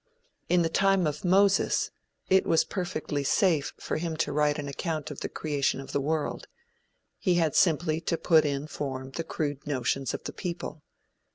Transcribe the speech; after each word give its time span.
In 0.49 0.63
the 0.63 0.67
time 0.67 1.05
of 1.05 1.23
Moses, 1.23 1.91
it 2.27 2.47
was 2.47 2.63
perfectly 2.63 3.23
safe 3.23 3.71
for 3.77 3.97
him 3.97 4.17
to 4.17 4.31
write 4.31 4.57
an 4.57 4.67
account 4.67 5.11
of 5.11 5.19
the 5.21 5.29
creation 5.29 5.79
of 5.79 5.91
the 5.91 6.01
world. 6.01 6.47
He 7.19 7.35
had 7.35 7.53
simply 7.53 8.01
to 8.01 8.17
put 8.17 8.43
in 8.43 8.65
form 8.65 9.11
the 9.11 9.23
crude 9.23 9.67
notions 9.67 10.15
of 10.15 10.23
the 10.23 10.33
people. 10.33 10.81